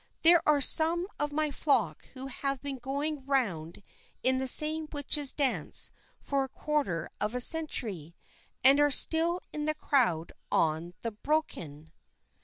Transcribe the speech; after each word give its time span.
There 0.23 0.41
are 0.49 0.61
some 0.61 1.05
of 1.19 1.31
my 1.31 1.51
flock 1.51 2.07
who 2.15 2.25
have 2.25 2.59
been 2.63 2.77
going 2.77 3.23
round 3.23 3.83
in 4.23 4.39
the 4.39 4.47
same 4.47 4.87
witches' 4.91 5.31
dance 5.31 5.91
for 6.19 6.43
a 6.43 6.49
quarter 6.49 7.07
of 7.21 7.35
a 7.35 7.39
century, 7.39 8.15
and 8.63 8.79
are 8.79 8.89
still 8.89 9.41
in 9.53 9.65
the 9.65 9.75
crowd 9.75 10.31
on 10.51 10.95
the 11.03 11.11
Brocken. 11.11 11.91